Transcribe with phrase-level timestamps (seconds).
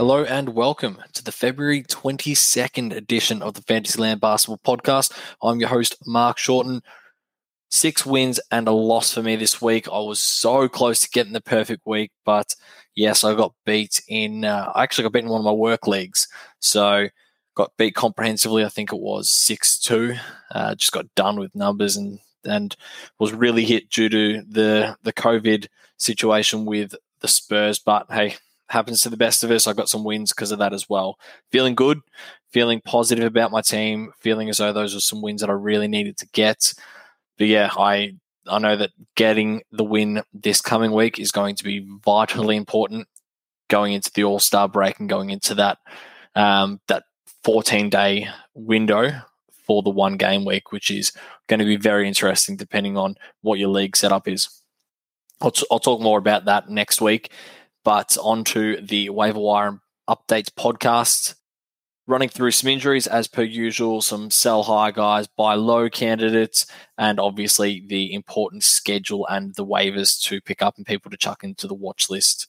[0.00, 5.12] Hello and welcome to the February 22nd edition of the Fantasyland Basketball Podcast.
[5.42, 6.82] I'm your host, Mark Shorten.
[7.68, 9.88] Six wins and a loss for me this week.
[9.88, 12.56] I was so close to getting the perfect week, but
[12.94, 15.86] yes, I got beat in, uh, I actually got beat in one of my work
[15.86, 16.26] leagues.
[16.60, 17.08] So
[17.54, 18.64] got beat comprehensively.
[18.64, 20.14] I think it was 6 2.
[20.50, 22.74] Uh, just got done with numbers and and
[23.18, 25.66] was really hit due to the the COVID
[25.98, 27.78] situation with the Spurs.
[27.78, 28.36] But hey,
[28.70, 29.66] happens to the best of us.
[29.66, 31.18] I got some wins because of that as well.
[31.50, 32.00] Feeling good,
[32.50, 35.88] feeling positive about my team, feeling as though those were some wins that I really
[35.88, 36.72] needed to get.
[37.38, 38.14] But yeah, I
[38.48, 43.06] I know that getting the win this coming week is going to be vitally important
[43.68, 45.78] going into the All Star break and going into that
[46.34, 47.04] um, that
[47.44, 49.10] 14 day window
[49.66, 51.12] for the one game week, which is
[51.46, 54.48] going to be very interesting depending on what your league setup is.
[55.40, 57.30] I'll, t- I'll talk more about that next week.
[57.90, 61.34] But onto the waiver wire updates podcast.
[62.06, 66.66] Running through some injuries as per usual, some sell high guys, buy low candidates,
[66.98, 71.42] and obviously the important schedule and the waivers to pick up and people to chuck
[71.42, 72.46] into the watch list.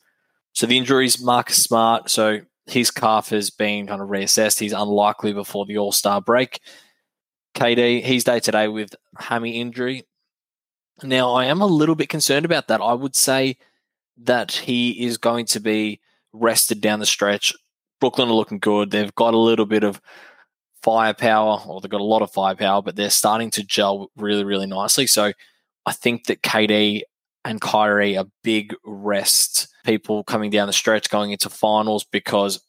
[0.53, 2.11] So the injuries, Marcus Smart.
[2.11, 4.59] So his calf has been kind of reassessed.
[4.59, 6.61] He's unlikely before the All Star break.
[7.55, 10.03] KD, he's day to day with hammy injury.
[11.01, 12.79] Now, I am a little bit concerned about that.
[12.79, 13.57] I would say
[14.17, 15.99] that he is going to be
[16.33, 17.53] rested down the stretch.
[17.99, 18.91] Brooklyn are looking good.
[18.91, 20.01] They've got a little bit of
[20.81, 24.67] firepower, or they've got a lot of firepower, but they're starting to gel really, really
[24.67, 25.07] nicely.
[25.07, 25.31] So
[25.85, 27.01] I think that KD
[27.45, 32.61] and Kyrie are big rest people coming down the stretch going into finals because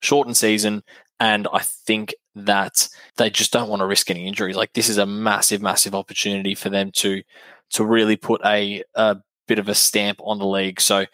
[0.00, 0.82] shortened season.
[1.20, 4.56] And I think that they just don't want to risk any injuries.
[4.56, 7.22] Like this is a massive, massive opportunity for them to
[7.70, 9.16] to really put a, a
[9.52, 10.80] bit of a stamp on the league.
[10.80, 11.04] So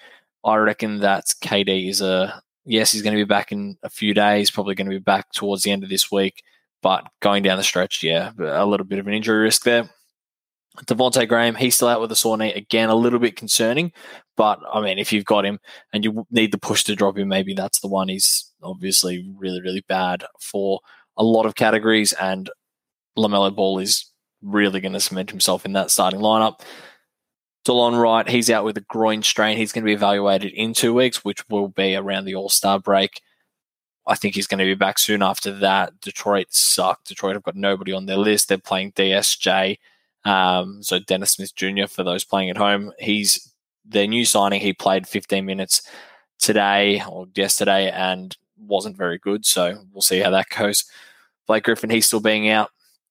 [0.44, 4.15] I reckon that KD is a yes, he's going to be back in a few
[4.15, 6.44] days, probably going to be back towards the end of this week.
[6.81, 9.91] But going down the stretch, yeah, a little bit of an injury risk there.
[10.87, 12.53] Devonte Graham, he's still out with a sore knee.
[12.53, 13.91] Again, a little bit concerning.
[14.37, 15.59] But I mean, if you've got him
[15.93, 18.06] and you need the push to drop him, maybe that's the one.
[18.06, 20.78] He's obviously really, really bad for
[21.16, 22.12] a lot of categories.
[22.12, 22.49] And
[23.19, 24.05] LaMelo Ball is
[24.43, 26.60] really going to cement himself in that starting lineup.
[27.69, 29.59] Delon Wright, he's out with a groin strain.
[29.59, 32.79] He's going to be evaluated in two weeks, which will be around the All Star
[32.79, 33.21] break.
[34.06, 36.01] I think he's going to be back soon after that.
[36.01, 37.05] Detroit suck.
[37.05, 38.49] Detroit have got nobody on their list.
[38.49, 39.77] They're playing DSJ.
[40.25, 41.87] Um, so Dennis Smith Jr.
[41.87, 43.53] for those playing at home, he's
[43.85, 44.62] their new signing.
[44.62, 45.83] He played 15 minutes
[46.39, 49.45] today or yesterday and wasn't very good.
[49.45, 50.87] So we'll see how that goes.
[51.47, 52.71] Blake Griffin, he's still being out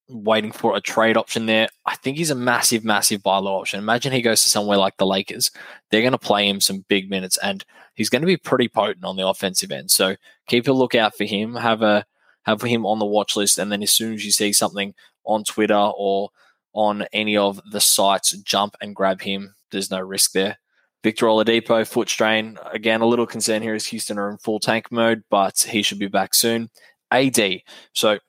[0.09, 1.67] waiting for a trade option there.
[1.85, 3.79] I think he's a massive, massive buy low option.
[3.79, 5.51] Imagine he goes to somewhere like the Lakers.
[5.89, 9.05] They're going to play him some big minutes and he's going to be pretty potent
[9.05, 9.91] on the offensive end.
[9.91, 10.15] So
[10.47, 11.55] keep a lookout for him.
[11.55, 12.05] Have a
[12.43, 13.57] have him on the watch list.
[13.57, 14.93] And then as soon as you see something
[15.25, 16.29] on Twitter or
[16.73, 19.53] on any of the sites, jump and grab him.
[19.71, 20.57] There's no risk there.
[21.03, 22.57] Victor Oladipo, foot strain.
[22.71, 25.99] Again, a little concern here is Houston are in full tank mode, but he should
[25.99, 26.69] be back soon.
[27.11, 27.61] AD.
[27.93, 28.19] So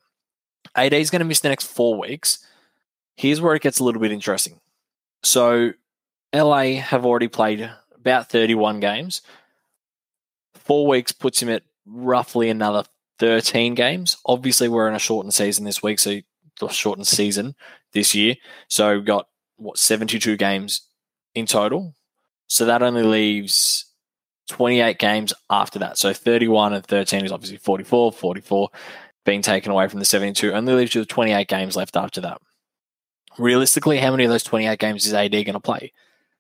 [0.87, 2.44] AD is going to miss the next four weeks.
[3.16, 4.61] Here's where it gets a little bit interesting.
[5.22, 5.72] So,
[6.33, 9.22] LA have already played about 31 games.
[10.55, 12.84] Four weeks puts him at roughly another
[13.19, 14.16] 13 games.
[14.25, 16.21] Obviously, we're in a shortened season this week, so
[16.61, 17.55] the shortened season
[17.93, 18.37] this year.
[18.69, 20.83] So, we've got what 72 games
[21.34, 21.95] in total.
[22.47, 23.87] So, that only leaves
[24.49, 25.99] 28 games after that.
[25.99, 28.71] So, 31 and 13 is obviously 44, 44
[29.28, 32.41] being taken away from the 72 only leaves you with 28 games left after that.
[33.37, 35.93] Realistically, how many of those 28 games is AD going to play?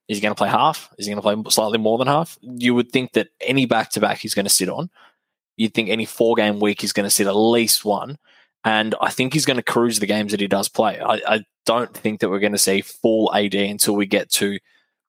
[0.08, 0.88] Is he going to play half?
[0.96, 2.38] Is he going to play slightly more than half?
[2.40, 4.88] You would think that any back to back he's going to sit on.
[5.58, 8.16] You'd think any four game week he's going to sit at least one.
[8.64, 10.98] And I think he's going to cruise the games that he does play.
[10.98, 14.58] I, I don't think that we're going to see full AD until we get to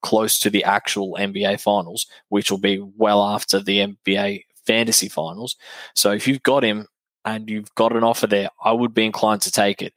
[0.02, 5.56] close to the actual NBA finals, which will be well after the NBA fantasy finals.
[5.96, 6.86] So if you've got him
[7.26, 9.94] and you've got an offer there, I would be inclined to take it.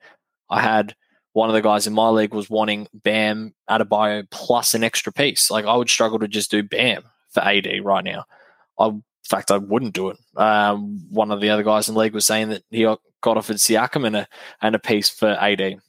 [0.50, 0.94] I had
[1.32, 5.50] one of the guys in my league was wanting Bam Adebayo plus an extra piece.
[5.50, 8.24] Like I would struggle to just do Bam for AD right now.
[8.78, 10.18] I, in fact, I wouldn't do it.
[10.36, 13.56] Um, one of the other guys in the league was saying that he got offered
[13.56, 14.28] Siakam and a
[14.60, 15.80] and a piece for AD.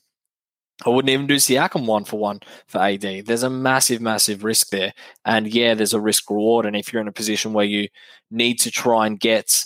[0.86, 3.26] I wouldn't even do Siakam one for one for AD.
[3.26, 4.94] There's a massive, massive risk there,
[5.26, 6.66] and yeah, there's a risk reward.
[6.66, 7.90] And if you're in a position where you
[8.32, 9.66] need to try and get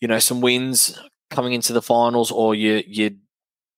[0.00, 0.98] you know some wins
[1.30, 3.16] coming into the finals, or you you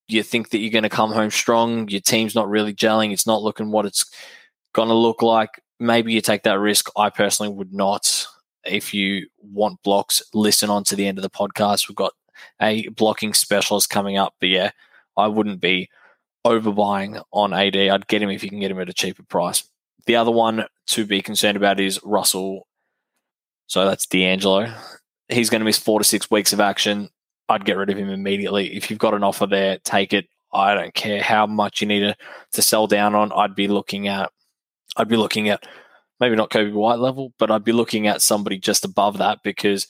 [0.08, 3.26] you think that you're going to come home strong, your team's not really gelling, it's
[3.26, 4.10] not looking what it's
[4.72, 5.50] going to look like.
[5.78, 6.88] Maybe you take that risk.
[6.96, 8.26] I personally would not.
[8.64, 11.88] if you want blocks, listen on to the end of the podcast.
[11.88, 12.12] We've got
[12.60, 14.34] a blocking specialist coming up.
[14.40, 14.70] But yeah,
[15.16, 15.88] I wouldn't be
[16.46, 17.76] overbuying on AD.
[17.76, 19.68] I'd get him if you can get him at a cheaper price.
[20.06, 22.66] The other one to be concerned about is Russell.
[23.66, 24.72] So that's D'Angelo.
[25.28, 27.10] He's going to miss four to six weeks of action.
[27.48, 28.74] I'd get rid of him immediately.
[28.76, 30.26] If you've got an offer there, take it.
[30.52, 32.16] I don't care how much you need to,
[32.52, 33.32] to sell down on.
[33.32, 34.30] I'd be looking at,
[34.96, 35.66] I'd be looking at
[36.20, 39.86] maybe not Coby White level, but I'd be looking at somebody just above that because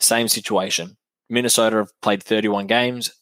[0.00, 0.96] same situation.
[1.30, 3.12] Minnesota have played 31 games.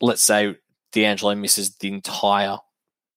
[0.00, 0.56] Let's say
[0.92, 2.58] D'Angelo misses the entire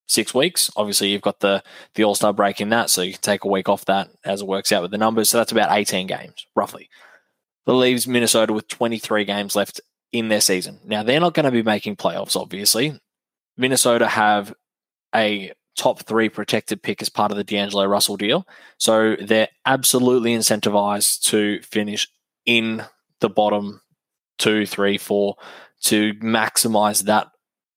[0.08, 0.70] six weeks.
[0.76, 1.64] Obviously, you've got the
[1.96, 4.42] the All Star break in that, so you can take a week off that as
[4.42, 5.30] it works out with the numbers.
[5.30, 6.90] So that's about 18 games, roughly.
[7.66, 9.80] That leaves Minnesota with 23 games left
[10.12, 10.80] in their season.
[10.86, 13.00] Now, they're not going to be making playoffs, obviously.
[13.58, 14.54] Minnesota have
[15.16, 18.48] a top three protected pick as part of the D'Angelo Russell deal.
[18.78, 22.08] So they're absolutely incentivized to finish
[22.46, 22.84] in
[23.20, 23.82] the bottom
[24.38, 25.36] two, three, four
[25.84, 27.30] to maximize that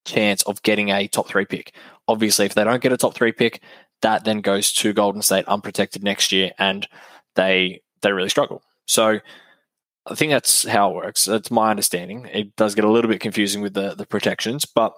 [0.05, 1.75] chance of getting a top three pick.
[2.09, 3.63] Obviously, if they don't get a top three pick,
[4.03, 6.87] that then goes to Golden State unprotected next year, and
[7.35, 8.63] they they really struggle.
[8.87, 9.21] So
[10.07, 11.25] I think that's how it works.
[11.25, 12.29] That's my understanding.
[12.33, 14.95] It does get a little bit confusing with the the protections, but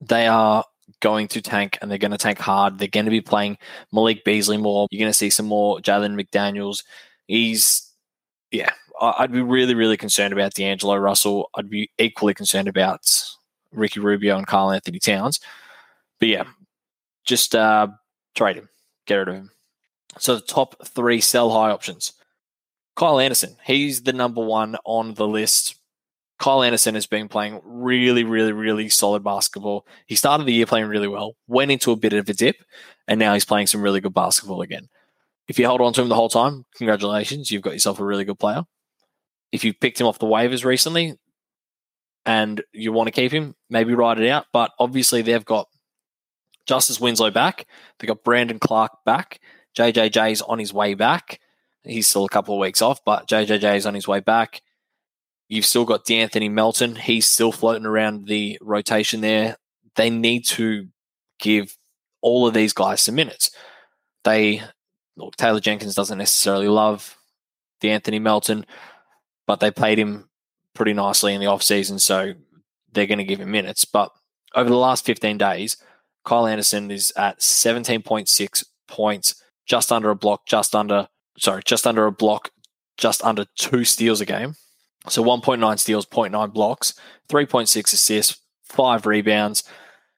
[0.00, 0.64] they are
[1.00, 2.78] going to tank and they're going to tank hard.
[2.78, 3.58] They're going to be playing
[3.92, 4.88] Malik Beasley more.
[4.90, 6.82] You're going to see some more Jalen McDaniels.
[7.26, 7.92] He's,
[8.50, 11.48] yeah, I'd be really, really concerned about D'Angelo Russell.
[11.54, 13.00] I'd be equally concerned about
[13.72, 15.38] Ricky Rubio and Karl-Anthony Towns.
[16.18, 16.44] But yeah,
[17.24, 17.88] just uh,
[18.34, 18.68] trade him,
[19.06, 19.50] get rid of him.
[20.18, 22.14] So the top three sell high options.
[23.00, 25.76] Kyle Anderson, he's the number one on the list.
[26.38, 29.86] Kyle Anderson has been playing really, really, really solid basketball.
[30.04, 32.56] He started the year playing really well, went into a bit of a dip,
[33.08, 34.86] and now he's playing some really good basketball again.
[35.48, 38.26] If you hold on to him the whole time, congratulations, you've got yourself a really
[38.26, 38.64] good player.
[39.50, 41.16] If you picked him off the waivers recently,
[42.26, 44.44] and you want to keep him, maybe ride it out.
[44.52, 45.68] But obviously, they've got
[46.66, 47.66] Justice Winslow back.
[47.98, 49.40] They've got Brandon Clarke back.
[49.74, 51.40] JJJ's on his way back.
[51.82, 54.62] He's still a couple of weeks off, but JJJ is on his way back.
[55.48, 56.94] You've still got D'Anthony Melton.
[56.94, 59.56] He's still floating around the rotation there.
[59.96, 60.88] They need to
[61.40, 61.76] give
[62.20, 63.50] all of these guys some minutes.
[64.24, 64.62] They
[65.16, 67.16] look, Taylor Jenkins doesn't necessarily love
[67.80, 68.66] D'Anthony Melton,
[69.46, 70.28] but they played him
[70.74, 72.34] pretty nicely in the off season, so
[72.92, 73.84] they're going to give him minutes.
[73.84, 74.12] But
[74.54, 75.76] over the last 15 days,
[76.24, 81.08] Kyle Anderson is at 17.6 points, just under a block, just under
[81.40, 82.50] sorry, just under a block,
[82.96, 84.54] just under two steals a game.
[85.08, 86.94] So 1.9 steals, 0.9 blocks,
[87.28, 89.64] 3.6 assists, five rebounds,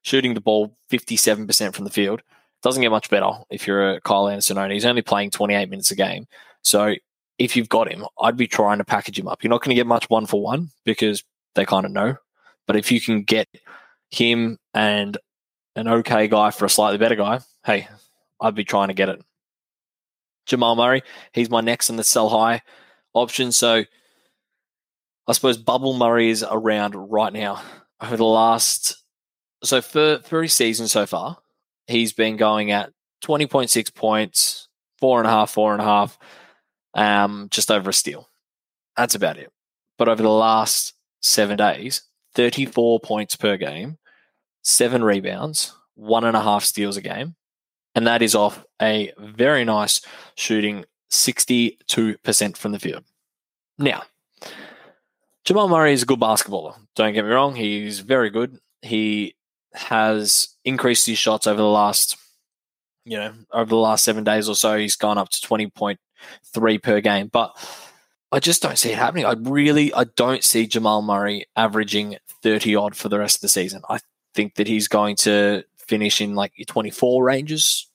[0.03, 2.23] shooting the ball 57% from the field.
[2.63, 4.75] Doesn't get much better if you're a Kyle Anderson owner.
[4.75, 6.27] He's only playing 28 minutes a game.
[6.63, 6.95] So
[7.39, 9.43] if you've got him, I'd be trying to package him up.
[9.43, 12.17] You're not going to get much one for one because they kind of know.
[12.67, 13.49] But if you can get
[14.11, 15.17] him and
[15.75, 17.89] an okay guy for a slightly better guy, hey,
[18.41, 19.23] I'd be trying to get it.
[20.47, 21.03] Jamal Murray,
[21.33, 22.62] he's my next in the sell high
[23.15, 23.53] option.
[23.53, 23.85] So
[25.27, 27.62] I suppose Bubble Murray is around right now.
[28.00, 28.97] Over the last,
[29.63, 31.39] so for, for his season so far,
[31.87, 32.93] he's been going at
[33.25, 34.69] 20.6 points,
[34.99, 36.19] four and a half, four and a half
[36.94, 38.29] um, just over a steal.
[38.96, 39.51] That's about it.
[39.99, 42.03] But over the last seven days,
[42.34, 43.99] 34 points per game,
[44.63, 47.37] seven rebounds, one and a half steals a game.
[47.94, 50.01] And that is off a very nice
[50.34, 53.05] shooting 62% from the field.
[53.79, 54.03] Now,
[55.44, 56.77] Jamal Murray is a good basketballer.
[56.94, 57.55] Don't get me wrong.
[57.55, 58.58] He's very good.
[58.81, 59.34] He
[59.75, 62.17] has increased his shots over the last,
[63.05, 64.79] you know, over the last seven days or so.
[64.79, 65.99] He's gone up to 20 point
[66.55, 67.29] three per game.
[67.29, 67.56] But
[68.31, 69.27] I just don't see it happening.
[69.27, 73.49] I really I don't see Jamal Murray averaging 30 odd for the rest of the
[73.49, 73.82] season.
[73.89, 73.99] I
[74.34, 77.87] think that he's going to finish in like your 24 ranges.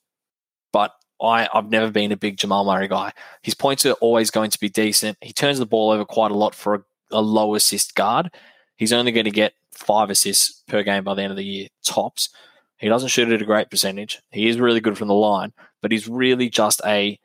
[0.72, 3.12] But I, I've never been a big Jamal Murray guy.
[3.42, 5.18] His points are always going to be decent.
[5.20, 8.30] He turns the ball over quite a lot for a, a low assist guard.
[8.76, 11.66] He's only going to get five assists per game by the end of the year,
[11.84, 12.28] tops.
[12.76, 14.20] He doesn't shoot at a great percentage.
[14.30, 15.52] He is really good from the line,
[15.82, 17.18] but he's really just a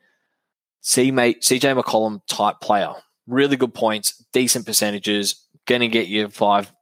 [0.82, 2.92] CJ McCollum type player.
[3.28, 6.72] Really good points, decent percentages, going to get you five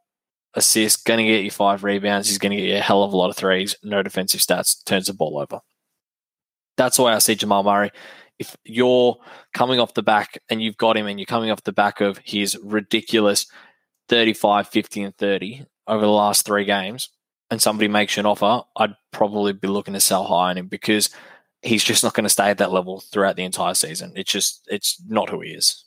[0.54, 2.28] assists, going to get you five rebounds.
[2.28, 4.85] He's going to get you a hell of a lot of threes, no defensive stats,
[4.85, 5.61] turns the ball over.
[6.76, 7.90] That's why I see Jamal Murray.
[8.38, 9.16] If you're
[9.54, 12.18] coming off the back and you've got him and you're coming off the back of
[12.18, 13.47] his ridiculous
[14.09, 17.11] 35, 50, and 30 over the last three games,
[17.50, 20.68] and somebody makes you an offer, I'd probably be looking to sell high on him
[20.68, 21.11] because
[21.61, 24.12] he's just not going to stay at that level throughout the entire season.
[24.16, 25.85] It's just, it's not who he is.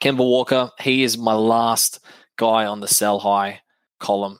[0.00, 2.00] Kemba Walker, he is my last
[2.40, 3.60] guy on the sell high
[3.98, 4.38] column.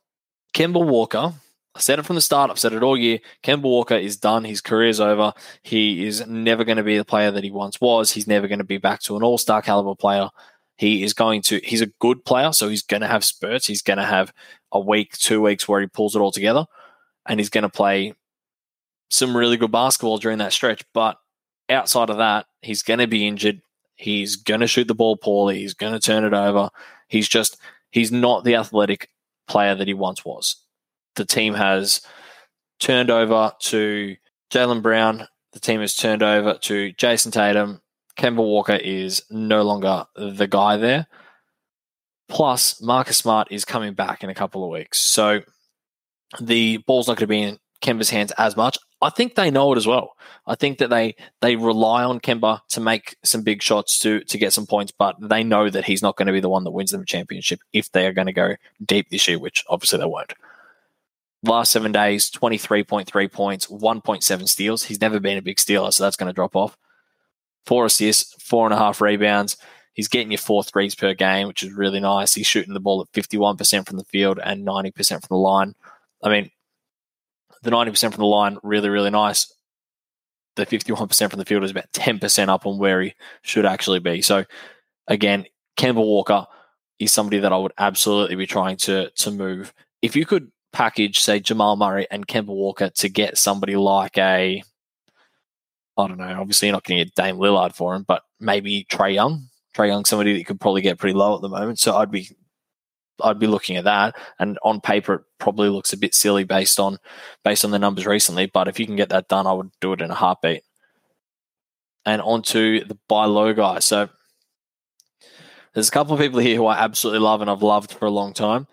[0.55, 1.35] Kemba Walker,
[1.75, 3.19] I said it from the start, I've said it all year.
[3.45, 4.43] Kemba Walker is done.
[4.43, 5.35] His career's over.
[5.63, 8.11] He is never going to be the player that he once was.
[8.11, 10.31] He's never going to be back to an all star caliber player.
[10.79, 13.67] He is going to, he's a good player, so he's going to have spurts.
[13.67, 14.33] He's going to have
[14.73, 16.65] a week, two weeks where he pulls it all together,
[17.29, 18.15] and he's going to play
[19.11, 20.83] some really good basketball during that stretch.
[20.95, 21.19] But
[21.69, 23.61] outside of that, he's going to be injured.
[23.97, 25.59] He's going to shoot the ball poorly.
[25.59, 26.71] He's going to turn it over.
[27.09, 27.59] He's just,
[27.91, 29.11] he's not the athletic
[29.49, 30.57] player that he once was.
[31.17, 32.01] The team has
[32.79, 34.17] turned over to
[34.51, 35.27] Jaylen Brown.
[35.53, 37.81] The team has turned over to Jayson Tatum.
[38.17, 41.07] Kemba Walker is no longer the guy there.
[42.29, 45.01] Plus, Marcus Smart is coming back in a couple of weeks.
[45.01, 45.41] So
[46.41, 48.79] the ball's not going to be in Kemba's hands as much.
[49.03, 50.17] I think they know it as well.
[50.47, 54.39] I think that they they rely on Kemba to make some big shots to to
[54.39, 56.71] get some points, but they know that he's not going to be the one that
[56.71, 59.99] wins them a championship if they are going to go deep this year, which obviously
[59.99, 60.35] they won't.
[61.43, 64.85] Last seven days, 23.3 points, 1.7 steals.
[64.85, 66.77] He's never been a big stealer, so that's going to drop off.
[67.65, 69.57] Four assists, four and a half rebounds.
[69.95, 72.35] He's getting you four threes per game, which is really nice.
[72.35, 75.75] He's shooting the ball at 51% from the field and 90% from the line.
[76.23, 76.51] I mean,
[77.63, 79.53] the 90% from the line, really, really nice.
[80.57, 84.23] The 51% from the field is about 10% up on where he should actually be.
[84.23, 84.45] So,
[85.07, 86.47] again, Kemba Walker
[86.99, 89.73] is somebody that I would absolutely be trying to to move.
[90.03, 94.63] If you could package, say, Jamal Murray and Kemba Walker to get somebody like a,
[95.97, 98.87] I don't know, obviously you're not going to get Dame Lillard for him, but maybe
[98.91, 99.49] Trae Young.
[99.77, 101.79] Trae Young, somebody that you could probably get pretty low at the moment.
[101.79, 102.31] So I'd be
[103.23, 104.17] I'd be looking at that.
[104.39, 106.99] And on paper, it probably looks a bit silly based on
[107.45, 108.47] based on the numbers recently.
[108.47, 110.63] But if you can get that done, I would do it in a heartbeat.
[112.07, 113.79] And onto the buy low guy.
[113.81, 114.09] So
[115.75, 118.11] there's a couple of people here who I absolutely love and I've loved for a
[118.11, 118.67] long time.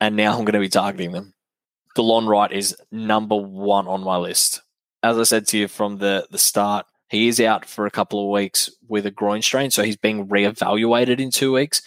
[0.00, 1.34] And now I'm going to be targeting them.
[1.96, 4.62] Delon Wright is number one on my list.
[5.02, 8.24] As I said to you from the, the start, he is out for a couple
[8.24, 9.70] of weeks with a groin strain.
[9.70, 11.82] So he's being reevaluated in two weeks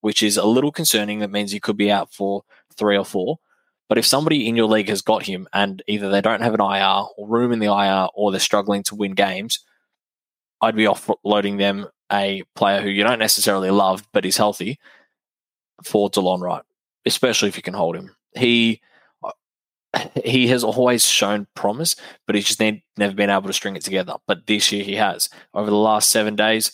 [0.00, 1.18] which is a little concerning.
[1.20, 2.42] That means he could be out for
[2.74, 3.38] three or four.
[3.88, 6.60] But if somebody in your league has got him and either they don't have an
[6.60, 9.64] IR or room in the IR or they're struggling to win games,
[10.60, 14.78] I'd be offloading them a player who you don't necessarily love but is healthy
[15.82, 16.62] for Delon Wright,
[17.04, 18.14] especially if you can hold him.
[18.36, 18.80] He
[20.24, 24.14] he has always shown promise, but he's just never been able to string it together.
[24.26, 25.28] But this year he has.
[25.52, 26.70] Over the last seven days,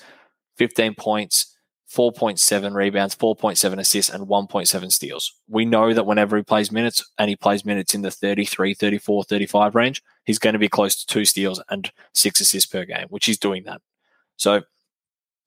[0.59, 1.56] 15 points,
[1.93, 5.33] 4.7 rebounds, 4.7 assists, and 1.7 steals.
[5.49, 9.25] We know that whenever he plays minutes and he plays minutes in the 33, 34,
[9.25, 13.07] 35 range, he's going to be close to two steals and six assists per game,
[13.09, 13.81] which he's doing that.
[14.37, 14.63] So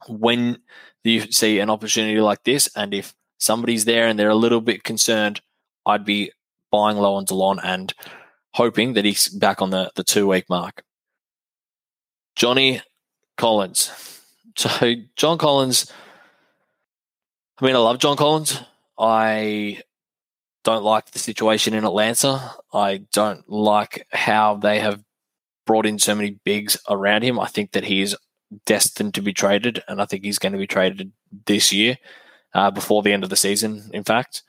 [0.07, 0.59] when
[1.03, 4.83] you see an opportunity like this, and if somebody's there and they're a little bit
[4.83, 5.41] concerned,
[5.85, 6.31] I'd be
[6.71, 7.93] buying low on Delon and
[8.53, 10.83] hoping that he's back on the, the two week mark.
[12.35, 12.81] Johnny
[13.37, 13.91] Collins.
[14.55, 15.89] So John Collins
[17.59, 18.61] I mean, I love John Collins.
[18.97, 19.81] I
[20.63, 22.53] don't like the situation in Atlanta.
[22.73, 25.03] I don't like how they have
[25.65, 27.39] brought in so many bigs around him.
[27.39, 28.15] I think that he is
[28.65, 31.11] destined to be traded, and I think he's going to be traded
[31.45, 31.97] this year
[32.53, 33.89] uh, before the end of the season.
[33.93, 34.43] In fact,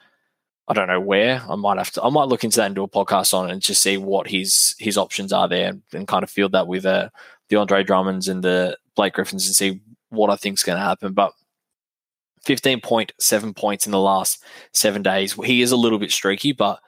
[0.69, 1.43] I don't know where.
[1.49, 2.03] I might have to.
[2.03, 4.29] I might look into that and do a podcast on it and just see what
[4.29, 7.09] his his options are there, and, and kind of field that with uh,
[7.49, 10.85] the Andre Drummonds and the Blake Griffins and see what I think is going to
[10.85, 11.13] happen.
[11.13, 11.33] But
[12.47, 14.43] 15.7 points in the last
[14.73, 15.33] seven days.
[15.45, 16.81] He is a little bit streaky, but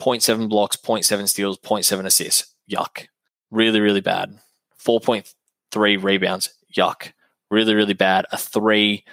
[0.00, 2.54] 0.7 blocks, 0.7 steals, 0.7 assists.
[2.70, 3.06] Yuck.
[3.50, 4.38] Really, really bad.
[4.84, 6.50] 4.3 rebounds.
[6.76, 7.12] Yuck.
[7.50, 8.26] Really, really bad.
[8.30, 9.04] A three,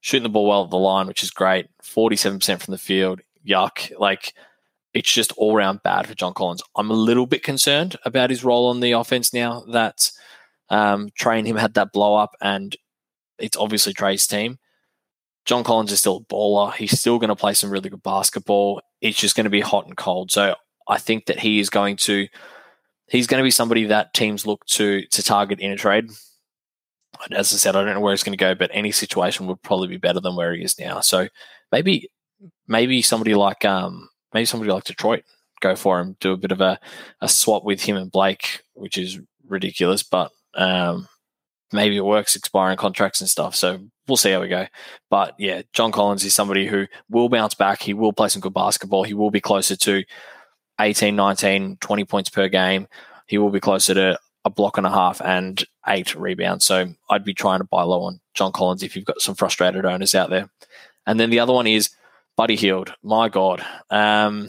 [0.00, 1.66] shooting the ball well at the line, which is great.
[1.82, 3.20] 47% from the field.
[3.46, 3.92] Yuck.
[3.98, 4.34] Like,
[4.94, 6.62] it's just all around bad for John Collins.
[6.76, 10.10] I'm a little bit concerned about his role on the offense now that
[10.68, 12.74] um, and him had that blow up, and
[13.38, 14.58] it's obviously Trae's team.
[15.44, 16.72] John Collins is still a baller.
[16.74, 18.80] He's still going to play some really good basketball.
[19.00, 20.30] It's just going to be hot and cold.
[20.30, 20.54] So
[20.88, 22.28] I think that he is going to
[23.08, 26.10] he's going to be somebody that teams look to to target in a trade.
[27.30, 29.62] As I said, I don't know where he's going to go, but any situation would
[29.62, 31.00] probably be better than where he is now.
[31.00, 31.28] So
[31.70, 32.08] maybe
[32.66, 35.24] maybe somebody like um maybe somebody like Detroit
[35.60, 36.78] go for him, do a bit of a,
[37.20, 41.08] a swap with him and Blake, which is ridiculous, but um
[41.72, 43.54] maybe it works expiring contracts and stuff.
[43.54, 44.66] So we'll see how we go.
[45.10, 47.82] But yeah, John Collins is somebody who will bounce back.
[47.82, 49.04] He will play some good basketball.
[49.04, 50.04] He will be closer to
[50.80, 52.88] 18, 19, 20 points per game.
[53.26, 56.66] He will be closer to a block and a half and eight rebounds.
[56.66, 59.84] So I'd be trying to buy low on John Collins if you've got some frustrated
[59.84, 60.50] owners out there.
[61.06, 61.90] And then the other one is
[62.36, 62.94] Buddy Hield.
[63.02, 63.64] My God.
[63.90, 64.48] Um,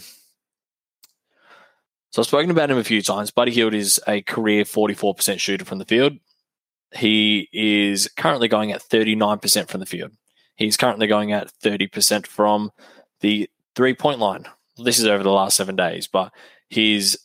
[2.11, 3.31] so I've spoken about him a few times.
[3.31, 6.13] Buddy Hield is a career 44% shooter from the field.
[6.95, 10.11] He is currently going at 39% from the field.
[10.55, 12.71] He's currently going at 30% from
[13.21, 14.45] the three point line.
[14.77, 16.31] This is over the last seven days, but
[16.69, 17.17] he's,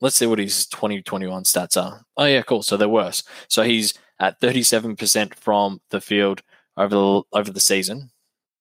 [0.00, 2.04] let's see what his 2021 stats are.
[2.16, 2.62] Oh, yeah, cool.
[2.62, 3.22] So they're worse.
[3.48, 6.42] So he's at 37% from the field
[6.76, 8.10] over the, over the season.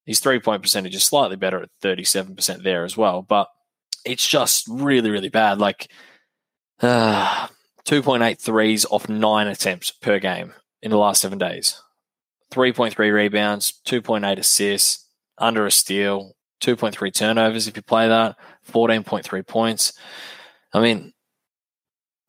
[0.05, 3.47] His three point percentage is slightly better at 37% there as well, but
[4.05, 5.59] it's just really, really bad.
[5.59, 5.89] Like
[6.81, 7.47] uh,
[7.85, 11.81] 2.8 threes off nine attempts per game in the last seven days.
[12.51, 18.37] 3.3 rebounds, 2.8 assists, under a steal, 2.3 turnovers if you play that,
[18.71, 19.93] 14.3 points.
[20.73, 21.13] I mean,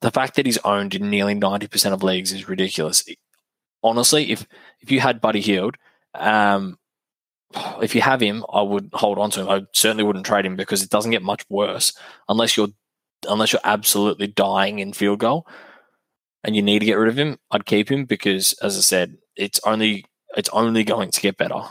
[0.01, 3.05] the fact that he's owned in nearly 90% of leagues is ridiculous.
[3.83, 4.47] Honestly, if
[4.81, 5.77] if you had Buddy Hield,
[6.15, 6.79] um,
[7.81, 9.49] if you have him, I would hold on to him.
[9.49, 11.93] I certainly wouldn't trade him because it doesn't get much worse
[12.29, 12.69] unless you're
[13.29, 15.47] unless you're absolutely dying in field goal
[16.45, 17.39] and you need to get rid of him.
[17.51, 20.05] I'd keep him because, as I said, it's only
[20.37, 21.63] it's only going to get better.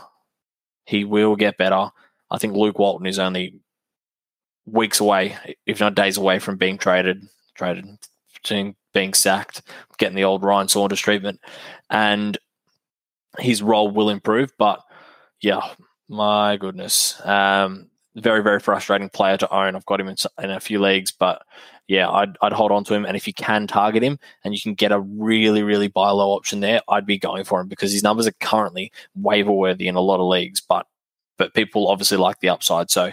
[0.86, 1.90] He will get better.
[2.30, 3.60] I think Luke Walton is only
[4.66, 7.86] weeks away, if not days away, from being traded, traded,
[8.92, 9.62] being sacked,
[9.98, 11.40] getting the old Ryan Saunders treatment,
[11.90, 12.36] and
[13.38, 14.52] his role will improve.
[14.58, 14.80] But
[15.40, 15.62] yeah,
[16.08, 17.20] my goodness.
[17.24, 19.74] Um, very, very frustrating player to own.
[19.74, 21.42] I've got him in, in, a few leagues, but
[21.88, 23.04] yeah, I'd, I'd hold on to him.
[23.04, 26.30] And if you can target him and you can get a really, really buy low
[26.30, 29.96] option there, I'd be going for him because his numbers are currently waiver worthy in
[29.96, 30.86] a lot of leagues, but
[31.36, 32.90] but people obviously like the upside.
[32.90, 33.12] So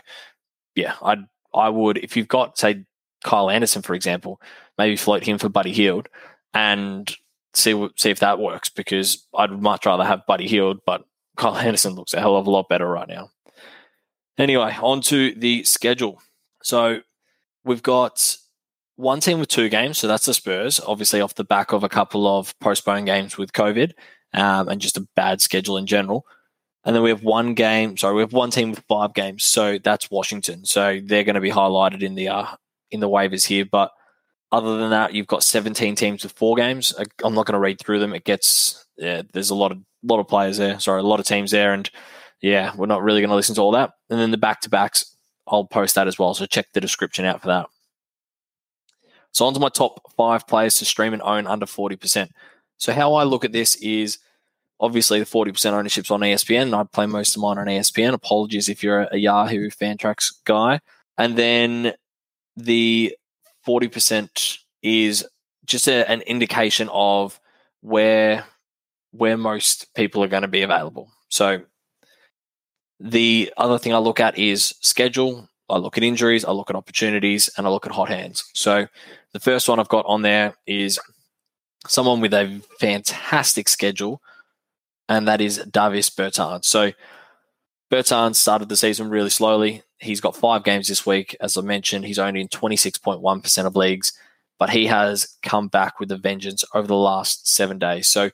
[0.76, 2.86] yeah, I'd I would if you've got say
[3.24, 4.40] Kyle Anderson for example,
[4.78, 6.08] maybe float him for Buddy Hield
[6.54, 7.14] and
[7.54, 11.04] see see if that works because I'd much rather have Buddy Hield, but
[11.38, 13.30] Kyle Anderson looks a hell of a lot better right now.
[14.42, 16.20] Anyway, on to the schedule.
[16.64, 17.02] So
[17.64, 18.38] we've got
[18.96, 21.90] one team with two games, so that's the Spurs, obviously off the back of a
[21.90, 23.92] couple of postponed games with COVID
[24.34, 26.26] um, and just a bad schedule in general.
[26.84, 29.78] And then we have one game, sorry, we have one team with five games, so
[29.78, 30.66] that's Washington.
[30.66, 32.48] So they're going to be highlighted in the uh,
[32.90, 33.66] in the waivers here.
[33.66, 33.92] But
[34.52, 36.96] other than that, you've got 17 teams with four games.
[37.24, 38.16] I'm not going to read through them.
[38.16, 40.80] It gets yeah, there's a lot of lot of players there.
[40.80, 41.88] Sorry, a lot of teams there, and
[42.42, 43.92] yeah, we're not really going to listen to all that.
[44.10, 45.16] And then the back to backs,
[45.48, 46.34] I'll post that as well.
[46.34, 47.68] So check the description out for that.
[49.32, 52.30] So on to my top five players to stream and own under 40%.
[52.78, 54.18] So how I look at this is
[54.80, 56.78] obviously the 40% ownership's on ESPN.
[56.78, 58.14] I play most of mine on ESPN.
[58.14, 60.82] Apologies if you're a Yahoo Fantrax guy.
[61.18, 61.94] And then
[62.58, 63.16] the
[63.66, 65.26] 40% is
[65.66, 67.40] just a, an indication of
[67.82, 68.46] where
[69.14, 71.12] where most people are going to be available.
[71.28, 71.62] So
[73.02, 75.50] the other thing I look at is schedule.
[75.70, 78.44] I look at injuries, I look at opportunities, and I look at hot hands.
[78.54, 78.88] So
[79.32, 81.00] the first one I've got on there is
[81.88, 84.22] someone with a fantastic schedule,
[85.10, 86.66] and that is Davis Bertans.
[86.66, 86.92] So
[87.92, 89.82] Bertans started the season really slowly.
[89.98, 91.36] He's got five games this week.
[91.42, 94.14] As I mentioned, he's only in 26.1% of leagues,
[94.60, 98.10] but he has come back with a vengeance over the last seven days.
[98.10, 98.30] So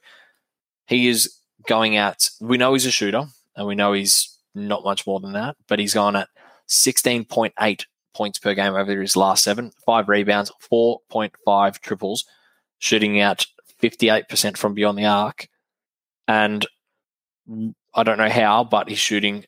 [0.87, 2.29] he is going out.
[2.41, 3.25] we know he's a shooter,
[3.55, 6.29] and we know he's not much more than that, but he's gone at
[6.67, 12.25] 16.8 points per game over his last seven, five rebounds, 4.5 triples,
[12.79, 13.45] shooting out
[13.81, 15.47] 58% from beyond the arc.
[16.27, 16.65] And
[17.93, 19.45] I don't know how, but he's shooting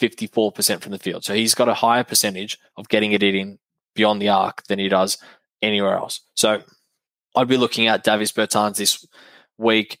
[0.00, 1.24] 54% from the field.
[1.24, 3.58] So he's got a higher percentage of getting it in
[3.94, 5.18] beyond the arc than he does
[5.62, 6.20] anywhere else.
[6.34, 6.62] So
[7.34, 9.06] I'd be looking at Davis Bertans this
[9.56, 9.98] week.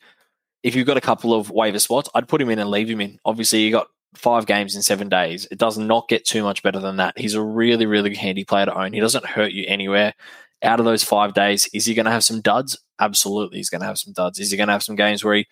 [0.62, 3.00] If you've got a couple of waiver spots, I'd put him in and leave him
[3.00, 3.18] in.
[3.24, 5.46] Obviously, you got five games in seven days.
[5.50, 7.18] It does not get too much better than that.
[7.18, 8.92] He's a really, really handy player to own.
[8.92, 10.14] He doesn't hurt you anywhere.
[10.62, 12.78] Out of those five days, is he going to have some duds?
[12.98, 14.40] Absolutely, he's going to have some duds.
[14.40, 15.46] Is he going to have some games where he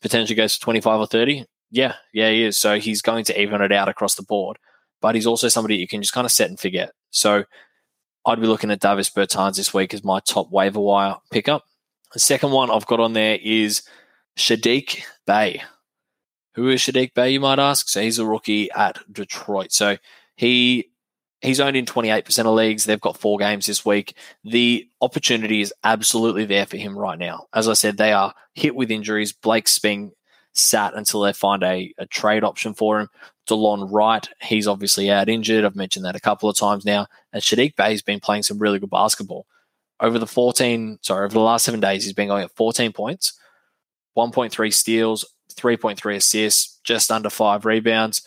[0.00, 1.44] potentially goes to 25 or 30?
[1.70, 2.56] Yeah, yeah, he is.
[2.56, 4.58] So he's going to even it out across the board.
[5.02, 6.92] But he's also somebody you can just kind of set and forget.
[7.10, 7.44] So
[8.24, 11.64] I'd be looking at Davis Bertans this week as my top waiver wire pickup.
[12.12, 13.82] The second one I've got on there is
[14.38, 15.62] Saddiq Bey.
[16.56, 17.88] Who is Saddiq Bey, you might ask?
[17.88, 19.72] So he's a rookie at Detroit.
[19.72, 19.98] So
[20.36, 20.90] he
[21.42, 22.84] he's owned in 28% of leagues.
[22.84, 24.16] They've got four games this week.
[24.42, 27.46] The opportunity is absolutely there for him right now.
[27.52, 29.34] As I said, they are hit with injuries.
[29.34, 30.12] Blake's being
[30.54, 33.08] sat until they find a, a trade option for him.
[33.46, 35.64] Delon Wright, he's obviously out injured.
[35.64, 37.06] I've mentioned that a couple of times now.
[37.34, 39.46] And Saddiq Bey's been playing some really good basketball.
[40.00, 43.38] over the 14, sorry, over the last seven days, he's been going at 14 points,
[44.16, 48.22] 1.3 steals, 3.3 assists, just under five rebounds,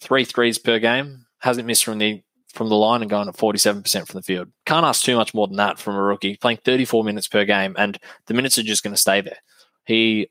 [0.00, 1.26] three threes per game.
[1.40, 2.22] Hasn't missed from the
[2.54, 4.48] from the line and going at 47% from the field.
[4.64, 7.74] Can't ask too much more than that from a rookie, playing 34 minutes per game,
[7.76, 9.38] and the minutes are just going to stay there.
[9.86, 10.30] He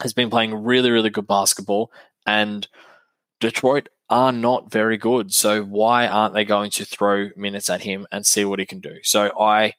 [0.00, 1.90] has been playing really, really good basketball,
[2.26, 2.66] and
[3.40, 5.32] Detroit are not very good.
[5.34, 8.80] So why aren't they going to throw minutes at him and see what he can
[8.80, 8.98] do?
[9.02, 9.74] So I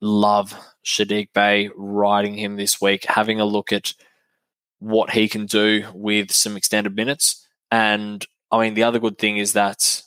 [0.00, 0.54] love
[0.84, 3.94] Saddiq Bey riding him this week, having a look at
[4.78, 7.46] what he can do with some extended minutes.
[7.70, 10.02] And I mean, the other good thing is that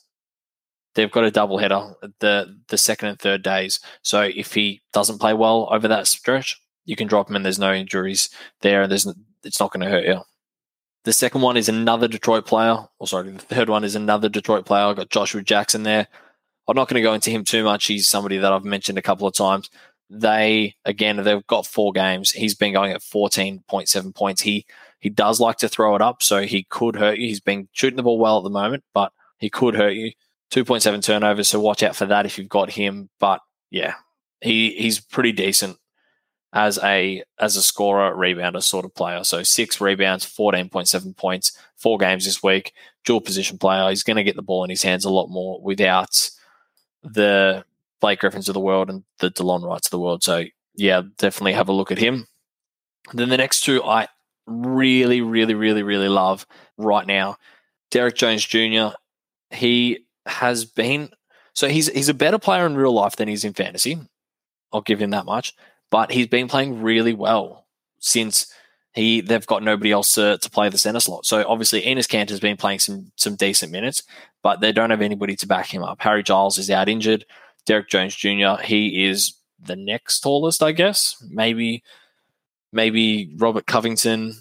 [0.96, 3.80] they've got a double header the the second and third days.
[4.02, 7.60] So if he doesn't play well over that stretch, you can drop him and there's
[7.60, 8.30] no injuries
[8.62, 8.84] there.
[8.84, 9.08] and There's
[9.44, 10.22] it's not going to hurt you.
[11.06, 12.86] The second one is another Detroit player.
[13.00, 14.86] Or sorry, the third one is another Detroit player.
[14.86, 16.08] I got Joshua Jackson there.
[16.68, 17.86] I'm not going to go into him too much.
[17.86, 19.70] He's somebody that I've mentioned a couple of times.
[20.10, 22.32] They again, they've got four games.
[22.32, 24.42] He's been going at 14.7 points.
[24.42, 24.66] He
[25.00, 27.28] he does like to throw it up, so he could hurt you.
[27.28, 30.12] He's been shooting the ball well at the moment, but he could hurt you.
[30.52, 33.10] 2.7 turnovers, so watch out for that if you've got him.
[33.20, 33.96] But yeah,
[34.42, 35.78] he he's pretty decent
[36.54, 39.24] as a as a scorer, rebounder sort of player.
[39.24, 42.74] So six rebounds, 14.7 points, four games this week.
[43.06, 43.90] Dual position player.
[43.90, 46.30] He's going to get the ball in his hands a lot more without
[47.04, 47.64] the
[48.02, 50.24] Blake Griffins of the world and the Delon Wrights of the world.
[50.24, 52.28] So yeah, definitely have a look at him.
[53.14, 54.08] then the next two I
[54.46, 56.46] really, really, really, really love
[56.78, 57.38] right now.
[57.92, 58.90] Derrick Jones Jr.
[59.52, 61.10] He has been
[61.54, 64.00] so he's he's a better player in real life than he's in fantasy.
[64.72, 65.54] I'll give him that much.
[65.92, 67.66] But he's been playing really well
[68.00, 68.54] since
[68.94, 71.26] he they've got nobody else to, to play the center slot.
[71.26, 74.04] So obviously Enes Kanter has been playing some some decent minutes,
[74.44, 76.02] but they don't have anybody to back him up.
[76.02, 77.26] Harry Giles is out injured.
[77.70, 78.60] Derrick Jones Jr.
[78.64, 81.24] He is the next tallest, I guess.
[81.30, 81.84] Maybe
[82.74, 84.34] maybe Robert Covington,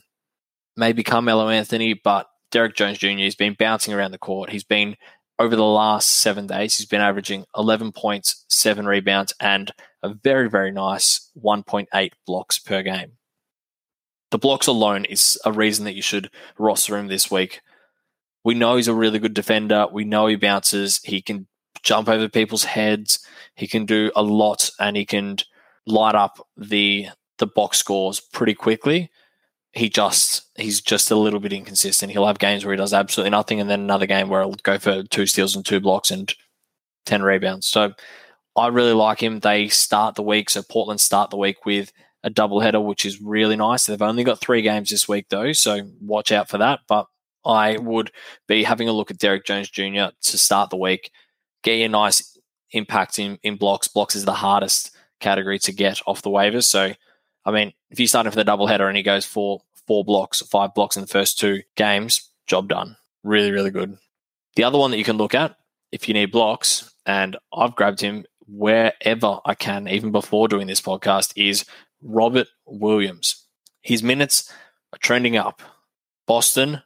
[0.79, 3.19] maybe Carmelo Anthony, but Derrick Jones Jr.
[3.19, 4.49] has been bouncing around the court.
[4.49, 4.97] He's been
[5.39, 10.49] over the last seven days, he's been averaging 11 points, seven rebounds, and a very,
[10.49, 13.13] very nice 1.8 blocks per game.
[14.31, 17.61] The blocks alone is a reason that you should roster him this week.
[18.43, 19.87] We know he's a really good defender.
[19.93, 21.03] We know he bounces.
[21.05, 21.47] He can
[21.89, 23.21] jump over people's heads.
[23.55, 25.39] He can do a lot, and he can
[25.87, 29.11] light up the the box scores pretty quickly
[29.73, 32.13] he just he's just a little bit inconsistent.
[32.13, 34.79] He'll have games where he does absolutely nothing, and then another game where he'll go
[34.79, 36.35] for two steals and two blocks and
[37.07, 37.67] ten rebounds.
[37.67, 37.93] So
[38.57, 39.41] I really like him.
[39.41, 41.93] They start the week, so Portland start the week with
[42.25, 43.87] a double header, which is really nice.
[43.87, 46.81] They've only got three games this week though, so watch out for that.
[46.89, 47.07] But
[47.45, 48.11] I would
[48.47, 50.07] be having a look at Derrick Jones Jr.
[50.23, 51.13] to start the week,
[51.69, 52.39] get you a nice
[52.73, 53.89] impact in, in blocks.
[53.89, 56.65] Blocks is the hardest category to get off the waivers.
[56.65, 56.93] So
[57.45, 60.43] I mean, if you start him for the doubleheader and he goes for four blocks,
[60.43, 62.95] five blocks in the first two games, job done.
[63.25, 63.97] Really, really good.
[64.55, 65.57] The other one that you can look at
[65.91, 70.83] if you need blocks, and I've grabbed him wherever I can, even before doing this
[70.83, 71.65] podcast, is
[72.03, 73.47] Robert Williams.
[73.81, 74.53] His minutes
[74.93, 75.63] are trending up.
[76.27, 76.83] Boston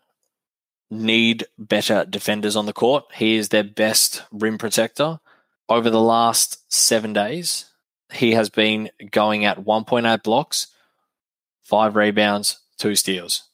[0.92, 3.04] need better defenders on the court.
[3.14, 5.20] He is their best rim protector.
[5.68, 7.64] Over the last seven days,
[8.12, 10.66] he has been going at 1.8 blocks,
[11.62, 13.44] five rebounds, two steals.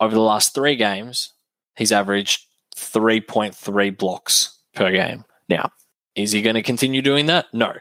[0.00, 1.32] Over the last three games,
[1.76, 2.44] he's averaged
[2.76, 5.24] 3.3 blocks per game.
[5.48, 5.70] Now,
[6.16, 7.46] is he going to continue doing that?
[7.52, 7.72] No.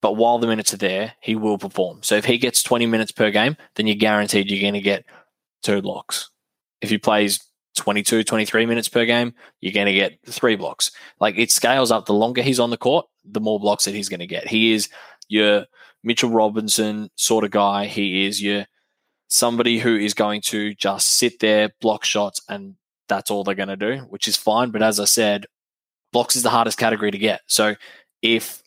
[0.00, 2.02] But while the minutes are there, he will perform.
[2.02, 5.04] So if he gets 20 minutes per game, then you're guaranteed you're going to get
[5.62, 6.30] two blocks.
[6.80, 7.40] If he plays
[7.76, 10.90] 22, 23 minutes per game, you're going to get three blocks.
[11.20, 12.06] Like it scales up.
[12.06, 14.48] The longer he's on the court, the more blocks that he's going to get.
[14.48, 14.88] He is
[15.28, 15.66] your
[16.02, 17.86] Mitchell Robinson sort of guy.
[17.86, 18.66] He is your
[19.28, 22.76] somebody who is going to just sit there, block shots, and
[23.08, 24.70] that's all they're going to do, which is fine.
[24.70, 25.46] But as I said,
[26.12, 27.42] blocks is the hardest category to get.
[27.46, 27.74] So
[28.22, 28.62] if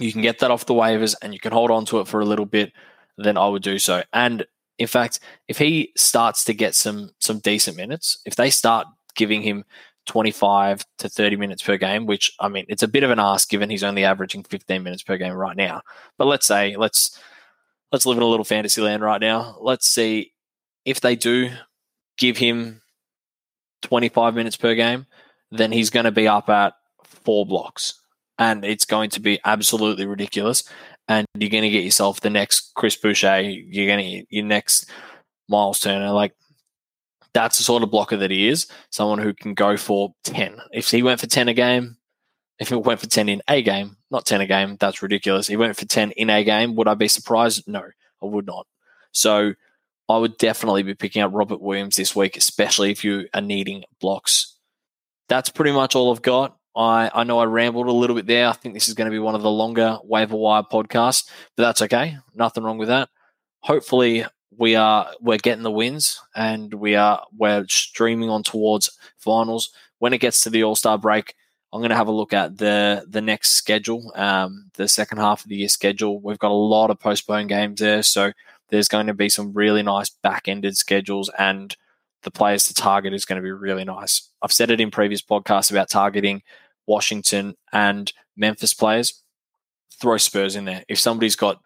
[0.00, 2.20] you can get that off the waivers and you can hold on to it for
[2.20, 2.72] a little bit,
[3.16, 4.02] then I would do so.
[4.12, 4.46] And
[4.78, 8.86] in fact, if he starts to get some some decent minutes, if they start
[9.16, 9.64] giving him
[10.06, 13.48] 25 to 30 minutes per game, which I mean, it's a bit of an ask
[13.48, 15.82] given he's only averaging 15 minutes per game right now.
[16.16, 17.18] But let's say let's
[17.92, 19.56] let's live in a little fantasy land right now.
[19.60, 20.32] Let's see
[20.84, 21.50] if they do
[22.16, 22.80] give him
[23.82, 25.06] 25 minutes per game,
[25.50, 27.94] then he's going to be up at four blocks.
[28.38, 30.64] And it's going to be absolutely ridiculous.
[31.08, 33.40] And you're going to get yourself the next Chris Boucher.
[33.40, 34.90] You're going to get your next
[35.48, 36.10] Miles Turner.
[36.10, 36.34] Like
[37.32, 38.66] that's the sort of blocker that he is.
[38.90, 40.58] Someone who can go for 10.
[40.72, 41.96] If he went for 10 a game,
[42.58, 45.46] If he went for 10 in a game, not 10 a game, that's ridiculous.
[45.46, 47.64] He went for 10 in a game, would I be surprised?
[47.68, 47.82] No,
[48.22, 48.66] I would not.
[49.12, 49.54] So
[50.08, 53.84] I would definitely be picking up Robert Williams this week, especially if you are needing
[54.00, 54.56] blocks.
[55.28, 56.57] That's pretty much all I've got.
[56.78, 58.46] I, I know I rambled a little bit there.
[58.46, 61.64] I think this is going to be one of the longer waiver wire podcasts, but
[61.64, 62.16] that's okay.
[62.36, 63.08] Nothing wrong with that.
[63.60, 64.24] Hopefully,
[64.56, 69.70] we are we're getting the wins and we are we're streaming on towards finals.
[69.98, 71.34] When it gets to the All Star break,
[71.72, 75.42] I'm going to have a look at the the next schedule, um, the second half
[75.42, 76.20] of the year schedule.
[76.20, 78.32] We've got a lot of postponed games there, so
[78.68, 81.76] there's going to be some really nice back ended schedules, and
[82.22, 84.30] the players to target is going to be really nice.
[84.42, 86.42] I've said it in previous podcasts about targeting
[86.88, 89.22] Washington and Memphis players.
[90.00, 90.84] Throw Spurs in there.
[90.88, 91.60] If somebody's got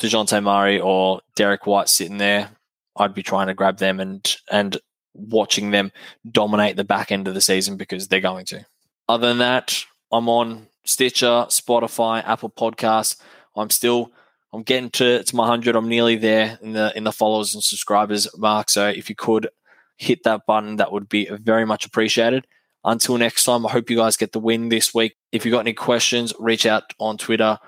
[0.00, 2.50] Dejounte Murray or Derrick White sitting there,
[2.96, 4.78] I'd be trying to grab them and and
[5.14, 5.90] watching them
[6.30, 8.64] dominate the back end of the season because they're going to.
[9.08, 13.16] Other than that, I'm on Stitcher, Spotify, Apple Podcasts.
[13.56, 14.12] I'm still
[14.52, 15.76] I'm getting to, to my hundred.
[15.76, 18.70] I'm nearly there in the in the followers and subscribers mark.
[18.70, 19.48] So if you could
[19.96, 22.46] hit that button, that would be very much appreciated.
[22.88, 25.14] Until next time, I hope you guys get the win this week.
[25.30, 27.58] If you've got any questions, reach out on Twitter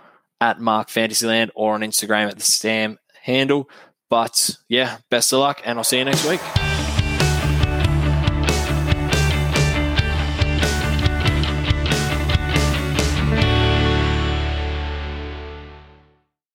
[0.40, 3.68] at Mark Fantasyland or on Instagram at the Stam handle.
[4.09, 6.40] But yeah, best of luck, and I'll see you next week.